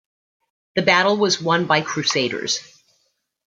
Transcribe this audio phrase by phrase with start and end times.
[0.75, 2.57] The battle was won by Crusaders.